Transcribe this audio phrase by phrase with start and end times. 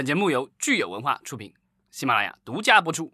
[0.00, 1.52] 本节目由聚友文化出品，
[1.90, 3.12] 喜马拉雅独家播出。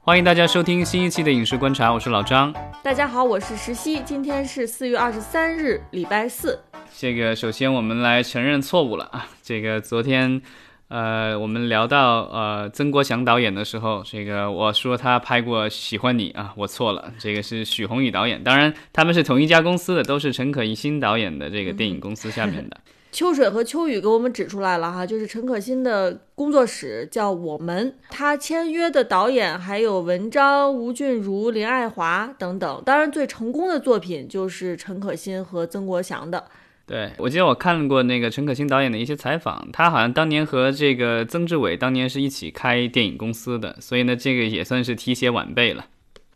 [0.00, 2.52] 欢迎大家收听新一期的《影视观察》，我是老张。
[2.82, 4.00] 大家好，我是石溪。
[4.00, 6.60] 今天是四月二十三日，礼拜四。
[6.98, 9.28] 这个首先我们来承认错误了啊！
[9.40, 10.42] 这个昨天，
[10.90, 18.42] 呃，我们聊到呃曾国祥导演的时候，这个我说他拍过《喜欢你》啊，我错了，这个是许宏宇导演。
[18.42, 22.76] 当然他们是同一家公司的，都是陈可辛导演的这个电影公司下面的。
[23.12, 32.82] 秋水和秋雨给我们指出来了哈，就是陈可辛的工作室叫我们，他签约的导演还有文章、吴俊如、林爱华等等。
[32.84, 36.46] 当然最成功的作品就是陈可辛和曾国祥的。
[36.90, 45.86] 对，我记得我看过那个陈可辛导演的一些采访，他好像当年和这个曾志伟当年是一起开电影公司的，所以呢，这个也算是提携晚辈了。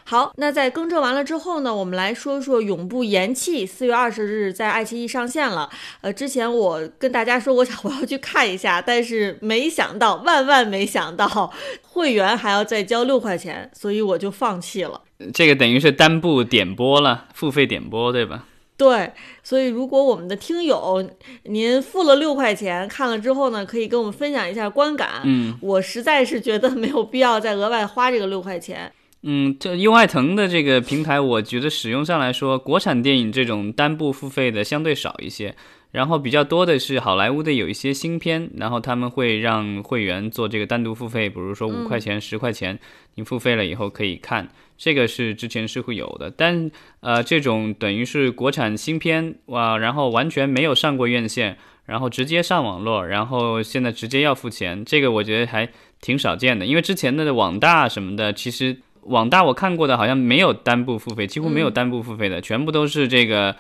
[0.05, 5.69] 好，那在更正完了之后呢，我们来说说《永不言弃》，四月二十日在爱奇艺上线了。
[6.03, 11.53] 呃，之前我跟大家说，我想我要去看一下，但是没想到，万万没想到，
[11.83, 15.01] 会员还要再交六块钱，所以我就放弃了。
[15.33, 18.45] 这个等于是单部点播了，付费点播，对吧？
[18.77, 21.09] 对，所以如果我们的听友
[21.45, 25.23] 您付了六块钱看了之后呢，可以跟我们分享一下观感。
[25.25, 28.93] 嗯，我实在是觉得没有必要再额外花这个六块钱。
[29.23, 35.55] 嗯，这优爱腾的这个平台，我觉得使用上来说，国产电影这种单部付费的相对少一些，
[35.95, 42.77] 然后比较多的是好莱坞的有一些新片，然后他们会让会员做这个单独付费，比如说五块钱、十块钱，
[43.15, 51.57] 你付费了以后可以看，这个是之前是会有的，但呃，这种等于是国产新片哇，然后完全没有上过院线，
[51.87, 55.69] 然后直接上网络，然后现在直接要付钱，这个我觉得还
[56.01, 58.79] 挺少见的，因为之前的网大什么的，其实。
[59.07, 63.55] 网大我看过的，好像没有单部付费，几乎没有单部付费的，全部都是这个，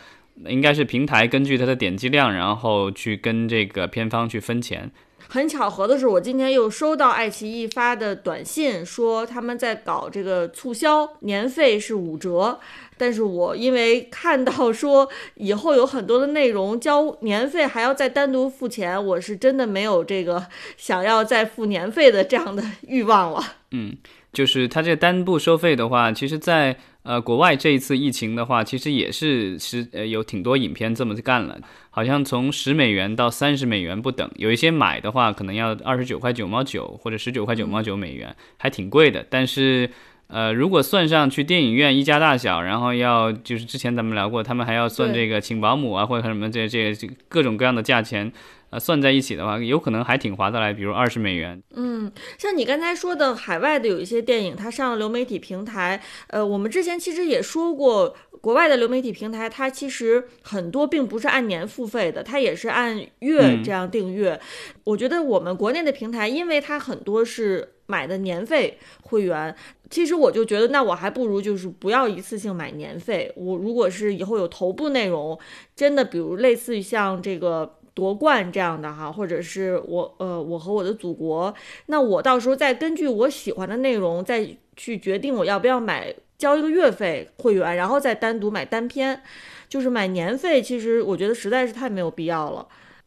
[0.46, 4.90] 应该是平台根据它的点击量，然后去跟这个片方去分钱。
[5.27, 12.61] 很巧合的是，我今天又收到爱奇艺发的短信，说他们在搞这个促销，年费是五折。
[12.96, 20.46] 但是我因为看到说以后有很多的内容交年费还要再单独付钱，我是真的没有这个
[20.77, 23.42] 想要再付年费的这样的欲望了。
[23.70, 23.96] 嗯。
[24.33, 31.59] 就是它这个单部收费的话，其实，在呃国外这一次疫情的话，其实也是是呃有挺多影片这么干了，
[31.91, 39.25] 好像从十美元到三十美元不等，有一些买的话可能要二十九块九毛九或者十九块九毛九美元，还挺贵的。
[39.31, 39.89] 但是
[40.27, 46.95] 呃如果算上去电影院一家大小，然后要就是之前咱们聊过，他们还要算这个请保姆啊或者什么这这
[47.29, 48.33] 各种各样的价钱。
[48.74, 51.62] 呃，算在一起的话，有可能还挺划得来，比如二十美元。
[51.77, 56.02] 嗯，像你刚才说的，海外的有一些电影，它上了流媒体平台。
[56.27, 64.40] 呃，我们之前其实也说过，国外的流媒体平台，它其实很多并不是按年付费的，它也是按月这样订阅。
[64.83, 69.55] 我觉得我们国内的平台，因为它很多是买的年费会员，
[69.89, 73.33] 其实我就觉得，那我还不如就是不要一次性买年费。
[73.36, 75.39] 我如果是以后有头部内容，
[75.77, 77.77] 真的，比如类似于像这个。
[77.94, 81.55] 夺冠这样的哈，或者是我呃，我和我的祖国，
[81.86, 84.46] 那我到时候再根据我喜欢的内容再
[84.77, 89.22] 去决定我要不要买交一个月费会员，然后再单独买单片，
[89.68, 92.66] 就是买年费，其实我觉得实在是太没有必要了。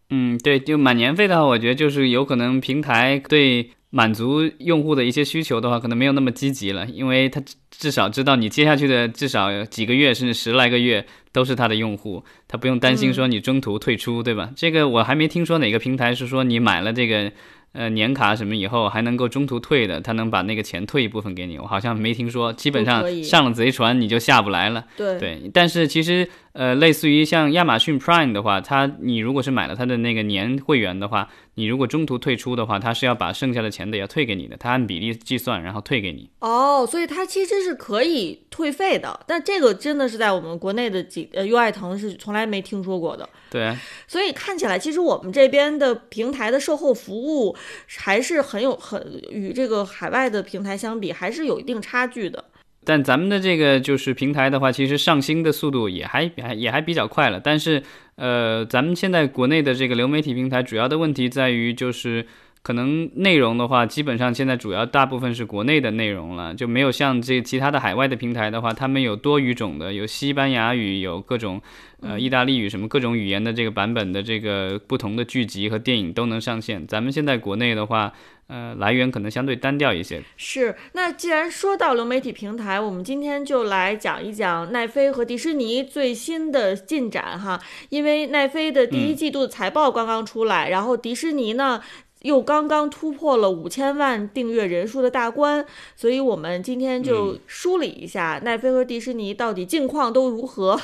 [0.10, 7.42] 嗯，对，就满年费的话，我觉得就是有可能平台对满足用户的一些需求的话，可能没有那么积极了，因为他
[7.72, 11.06] 至少知道你接下去的至少几个月甚至十来个月。
[11.34, 14.50] 都是他的用户，他不用担心说你中途退出，对吧？
[14.56, 17.32] 这个我还没听说哪个平台是说你买了这个
[17.78, 22.52] 呃年卡什么以后还能够中途退的，他能把那个钱退一部分给你，我好像没听说。
[22.52, 24.84] 基本上上了贼船你就下不来了。
[24.98, 31.30] 对对，但是其实呃，类似于像亚马逊 Prime 的话，它你如果是买了它的那个年会员的话。
[31.60, 36.30] 你如果中途退出的话，它是要把剩下的钱得要退给你的，它按比例计算，然后退给你。
[36.38, 43.28] 哦，所以它其实是可以退费的，但这个真的是在我们国内的几呃优爱腾是从来没听说过的。
[43.50, 43.76] 对，
[44.08, 47.56] 所以看起来其实我们这边的平台的售后服务
[47.98, 52.46] 还是很有很与这个海外的平台相比，还是有一定差距的。
[52.84, 57.38] 但咱们的这个就是平台的话，其实上新的速度也还还也还比较快了。
[57.38, 57.84] 但是，
[58.16, 62.26] 呃，咱们现在国内的这个流媒体平台主要的问题在于就是
[62.68, 71.62] 可能内容的话，基本上现在主要大部分是国内的内容了，就没有像这其他的海外的平台的话，他们有多语种的，有西班牙语，有各种
[72.02, 76.86] 呃意大利语什么各种语言的这个版本的这个不同的剧集和电影都能上线。
[76.86, 78.12] 咱们现在国内的话。
[78.50, 80.24] 呃，来源可能相对单调一些。
[80.38, 87.60] 是，那既然说到流媒体平台，我们今天就来讲一讲奈飞和迪士尼最新的进展哈。
[87.90, 91.82] 因为奈飞的第一季度财报刚刚出来，然后迪士尼呢
[92.22, 95.66] 又刚刚突破了五千万订阅人数的大关，
[95.96, 100.80] 所以我们今天就梳理一下奈飞和迪士尼到底近况都如何。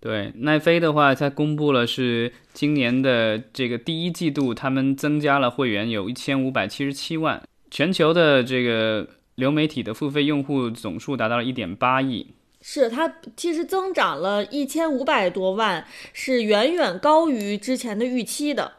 [0.00, 12.26] 对奈飞的话，它公布了是今年的这个第一季度，他们增加了会员有一千五百七十七万，全球的这个流媒体的付费用户总数达到了一点八亿。
[12.60, 18.72] 是它其实增长了一千五百多万，是远远高于之前的预期的。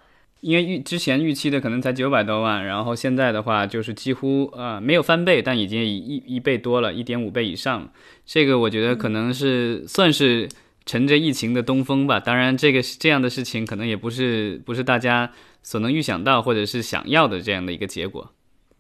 [0.45, 7.91] 因为预之前预期的可能才九百多万，然后现在的话就是几乎呃没有翻倍，但已经一一倍多了，一点五倍以上。
[8.25, 10.47] 这个我觉得可能是算是。
[10.87, 15.31] 乘着疫情的东风吧，当然这个这样的事情可能也不是不是大家
[15.63, 18.31] 所能预想到或者是想要的这样的一个结果。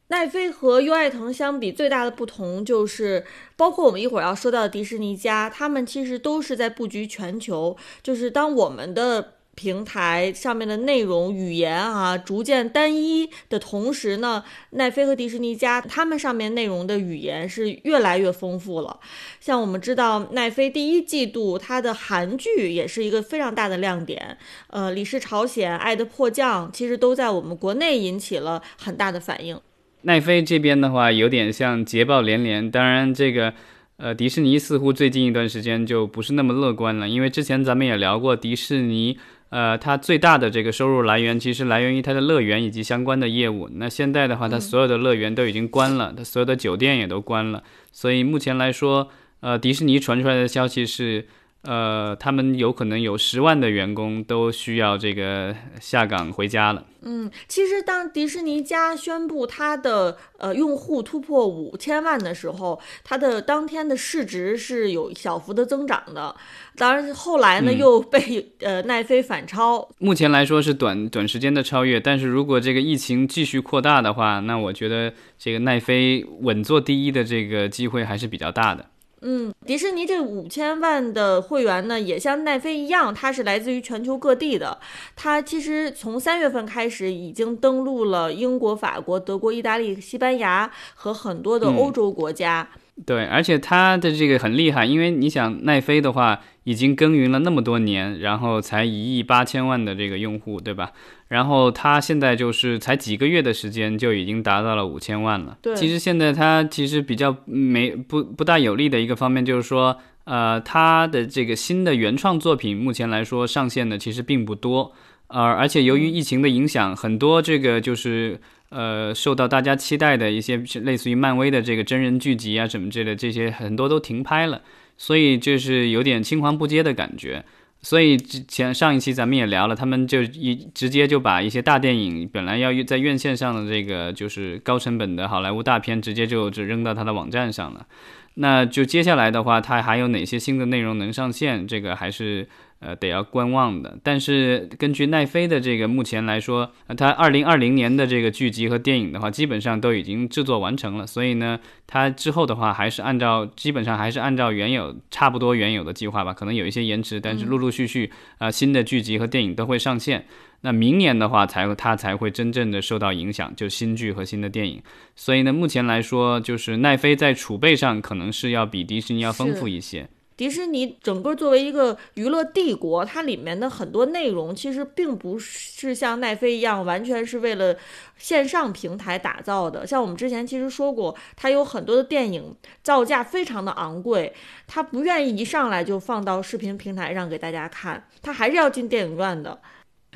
[0.09, 3.25] 奈飞和优爱腾相比，最大的不同就是，
[3.57, 9.34] 包括我们一会儿要说到的迪士尼家，他们其实都是在布局全球，就是当我们的。
[9.55, 18.99] 平台上面的内容语言啊，逐渐单一的同时呢，奈飞和迪士尼家他们上面内容的语言是越来越丰富了。
[19.39, 24.37] 像我们知道，奈飞第一季度它的韩剧也是一个非常大的亮点，
[24.67, 29.57] 呃，《李氏朝鲜》《爱的迫降》其实都在我们国内引起了很大的反应。
[30.01, 32.69] 奈飞这边的话，有点像捷报连连。
[32.69, 33.53] 当然，这个
[33.97, 39.17] 呃，迪士尼似乎最近一段时间就不是那么乐观了，因为之前咱们也聊过迪士尼。
[39.55, 43.69] 呃，它最大的这个收入来源其实来源于它的乐园以及相关的业务。
[43.75, 47.63] 那现在的话，它所有的乐园都已经关了，它所有的酒店也都关了。
[47.93, 49.07] 所以目前来说，
[49.39, 51.27] 呃，迪士尼传出来的消息是。
[51.65, 56.85] 呃，他们有可能有十万的员工都需要这个下岗回家了。
[57.07, 66.35] 嗯，其实当迪士尼家宣布它的呃用户突破五千万的时候，它的当天的市值是有小幅的增长的。
[66.75, 69.87] 当然，后来呢又被呃奈飞反超。
[69.99, 78.87] 目前来说是短短时间的超越，但是如果这个疫情继续扩大的话，那我觉得这个奈飞稳坐第一的这个机会还是比较大的。
[79.27, 84.79] 嗯，迪士尼这五千万的会员呢，也像奈飞一样，它是来自于全球各地的。
[85.15, 92.69] 它其实从三月份开始已经登陆了英国、法国、德国、意大利、西班牙和很多的欧洲国家。
[93.05, 100.93] 对，而且它的这个很厉害，因为你想奈飞的话，已经耕耘了那么多年，然后才一亿八千万的这个用户，对吧？
[101.27, 105.57] 然后它现在就是才几个月的时间就已经达到了五千万了。
[105.61, 114.93] 对，其实现在它其实比较没不不大有利的一个方面就是说，呃，它的这个新的原创作品目前来说上线的其实并不多，
[115.27, 118.39] 呃，而且由于疫情的影响，很多这个就是。
[118.75, 124.61] 呃，受到大家期待的一些类似于漫威的这个真人剧集啊什么之类的，这些很多都停拍了，
[124.97, 127.45] 所以就是有点青黄不接的感觉。
[127.81, 137.87] 所以之前上一期咱们也聊了，他们就一直接就把一些大电影本来要在院线上的这个就是高成本的好莱坞大片，直接就只扔到他的网站上了。
[138.33, 141.65] 那就接下来的话，它还有哪些新的内容能上线？
[141.65, 142.49] 这个还是。
[142.79, 143.97] 呃，得要观望的。
[144.03, 151.07] 但是根据奈飞的这个目前来说，它二零二零年的这个剧集和电影的话，基本上都已经制作完成了。
[151.07, 160.25] 所以呢，它之后的话还是按照基本上还是按照原有差不多原有的计划吧，可能有一些延迟，但是陆陆续续啊新的剧集和电影都会上线。
[160.61, 164.81] 那明年的话，才它才会真正的受到影响，就新剧和新的电影。
[165.15, 170.07] 所以呢，目前来说，就是奈飞在储备上可能是要比迪士尼要丰富一些。
[170.37, 177.75] 迪士尼整个作为一个娱乐帝国，它里面的很多内容其实并不是像奈飞一样完全是为了
[178.17, 179.87] 线上平台打造的。
[179.87, 184.33] 像我们之前其实说过，它有很多的电影造价非常的昂贵，
[184.67, 189.59] 它不愿意一上来就放到视频平台上给大家看，它还是要进电影院的。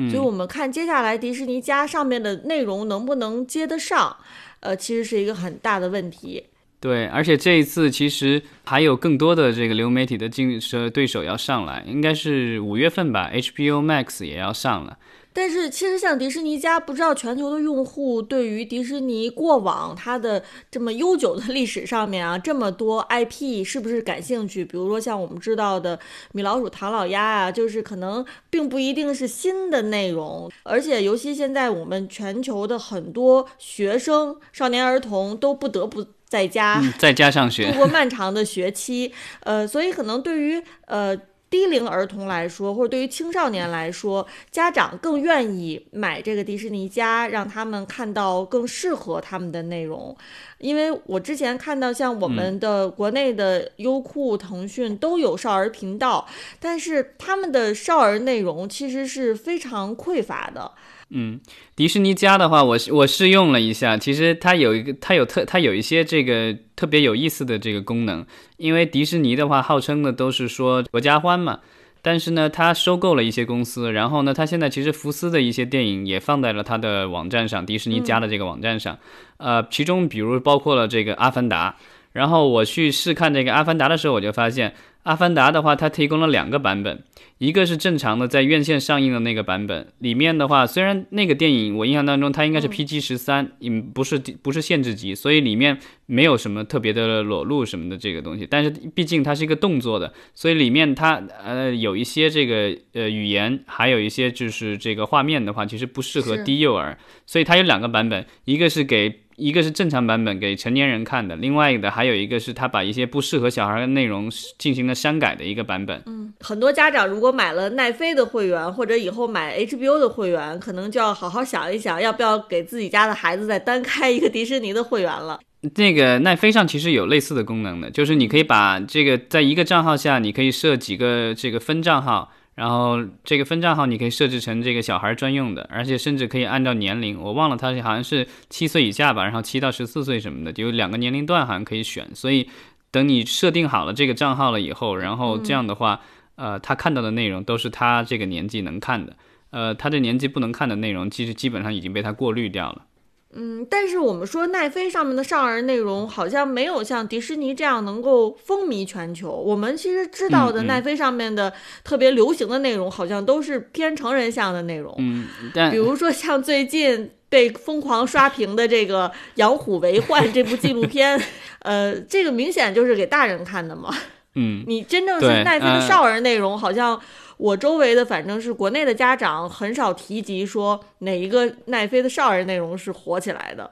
[0.10, 4.16] 所以我们看接下来迪士尼家上面的内容能不能接得上，
[4.62, 6.48] 呃，其实是一个很大的问题。
[6.82, 14.98] 对，而且这一次其实还有更多的这个流媒体的竞争对手要上来，应该是五月份吧，HBO Max 也要上了。
[15.32, 24.66] 但是其实像迪士尼家，不知道全球的用户对于迪士尼过往它的这么悠久的 历史上面啊，这么多 IP 是不是感兴趣？
[24.66, 25.98] 比如说像我们知道的
[26.34, 41.16] 米老鼠、唐老鸭啊，就是可能并不一定是新的内容，而且尤其现在我们全球的很多学生、少年儿童都不得不在家在家上学，度过漫长的学期，呃，所以可能对于呃。
[41.50, 50.16] 低龄儿童来说，或者对于青少年来说，家长更愿意买这个迪士尼家，让他们看到更适合他们的内容。
[50.60, 56.28] 因为我之前看到，像我们的国内的优酷、腾讯都有少儿频道，
[56.60, 60.72] 但是他们的少儿内容其实是非常匮乏的。
[61.12, 61.40] 嗯，
[61.76, 68.24] 迪士尼家的话，我我试用了一下，其实它有一个，它有特，它有一些这个特别有意思的这个功能。
[68.58, 71.62] 因为迪士尼的话，号称的都是说合家欢嘛，
[72.02, 78.98] 但是呢，他收购了一些公司，然后呢，他现在其实福斯的一些电影也放在了他的网站上，迪士尼家的这个网站上。
[79.38, 81.72] 呃，其中比如包括了这个《阿凡达》，
[82.12, 84.74] 然后我去试看这个《阿凡达》的时候，我就发现。
[85.04, 87.02] 阿凡达的话，它提供了两个版本，
[87.38, 109.22] 一个是正常的在院线上映的那个版本，里面的话，虽然那个电影我印象当中它应该是 PG 十三，嗯，不是不是限制级，所以里面没有什么特别的裸露什么的这个东西，但是毕竟它是一个动作的，所以里面它呃有一些这个呃语言，还有一些就是这个画面的话，其实不适合低幼儿，所以它有两个版本，一个是给。
[109.40, 116.04] 一个是正常版本给成年人看的，另外一个还有一个是他把一些不适合小孩的内容进行了删改的一个版本。
[116.06, 125.40] 嗯，很多家长如果买了奈飞的会员，或者以后买 HBO 的会员，可能就要好好想一想，要不要给自己家的孩子再单开一个迪士尼的会员了。
[125.76, 132.32] 那个奈飞上其实有类似的功能的，就是你可以把这个在一个账号下，你可以设几个这个分账号。
[132.60, 142.14] 然后这个分账号你可以设置成这个小孩专用的，而且甚至可以按照年龄，我忘了它好像是七岁以下吧，然后七到十四岁什么的，有两个年龄段好像可以选。
[142.14, 142.50] 所以
[142.92, 146.02] 等你设定好了这个账号了以后，然后这样的话，
[146.36, 149.16] 呃，他看到的内容都是他这个年纪能看的，
[149.52, 152.82] 呃，他这年纪不能看的内容，其实基本上已经被他过滤掉了。
[153.32, 159.30] 嗯，但是我们说奈飞上面的少儿内容好像没有像迪士尼这样能够风靡全球。
[159.30, 164.96] 我们其实知道的奈飞上面的特别流行的内容，好像都是偏成人向的内容。
[164.98, 165.28] 嗯，
[165.70, 171.22] 比如说像最近被疯狂刷屏的这个《养虎为患》这部纪录片，
[171.62, 173.94] 呃，这个明显就是给大人看的嘛。
[174.34, 177.00] 嗯，你真正是奈飞的少儿内容，好像。
[177.40, 183.72] 我周围的反正是国内的家长很少提及说哪一个奈飞的少儿内容是火起来的。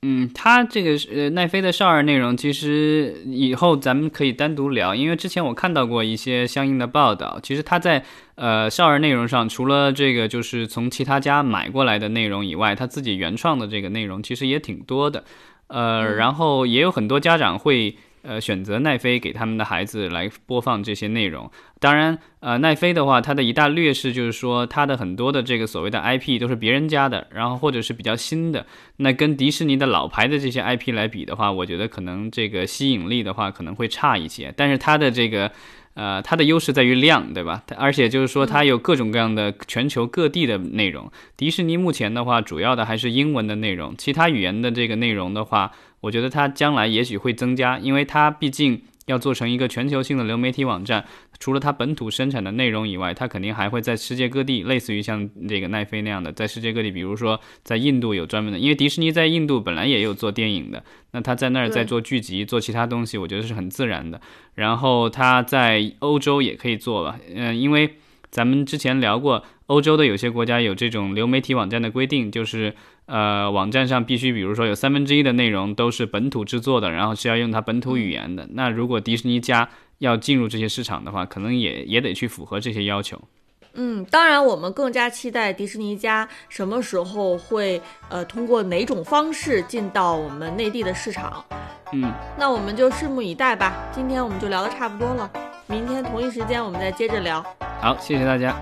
[0.00, 7.38] 嗯，他这个呃奈飞的少儿内容，其实以后咱们可以单独聊，因为之前我看到过一些相应的报道。
[7.42, 8.02] 其实他在
[8.36, 15.24] 呃少儿内容上，除了这个就是从其他家买过来的内容以外，他自己原创的这个内容其实也挺多的。
[15.66, 17.96] 呃，然后也有很多家长会。
[18.22, 21.50] 呃，选择奈飞给他们的孩子来播放这些内容。
[21.80, 28.64] 当然，呃，奈飞的话，它的一大劣势就是说，它的很多的这个所谓的 IP 都是别人家的，然后或者是比较新的。
[28.98, 34.54] 那跟迪士尼的老牌的这些 IP 来比的话，我觉得可能这个吸引力的话可能会差一些。
[34.56, 35.50] 但是它的这个，
[35.94, 37.64] 呃，它的优势在于量，对吧？
[37.76, 41.10] 而且就是说，它有各种各样的全球各地的内容。
[41.36, 45.72] 迪士尼目前的话，主要的还是英文的内容，其他语言的这个内容的话。
[46.02, 51.04] 我觉得它将来也许会增加，因为它毕竟要做成一个全球性的流媒体网站，
[51.38, 64.20] 除了它本土生产的内容以外，它肯定还会在世界各地，类似于像这个奈飞那样的，在世界各地，比如说在印度有专门的，因为迪士尼在印度本来也有做电影的，那它在那儿在做剧集、做其他东西，我觉得是很自然的。
[64.54, 67.96] 然后它在欧洲也可以做吧，嗯，因为
[68.30, 72.74] 咱们之前聊过，欧洲的有些国家有这种流媒体网站的规定，就是。
[73.06, 78.48] 呃，网站上必须，比如说有三分之一的内容都是本土制作的，然后是要用它本土语言的。
[78.52, 79.68] 那如果迪士尼家
[79.98, 83.20] 要进入这些市场的话，可能也也得去符合这些要求。
[83.74, 87.80] 嗯，当然，我们更加期待迪士尼家什么时候会
[88.10, 91.44] 呃通过哪种方式进到我们内地的市场。
[91.92, 93.74] 嗯，那我们就拭目以待吧。
[93.90, 95.30] 今天我们就聊的差不多了，
[95.66, 97.44] 明天同一时间我们再接着聊。
[97.80, 98.54] 好，谢谢大家。